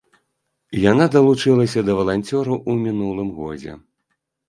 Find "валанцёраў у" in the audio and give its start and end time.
2.01-2.79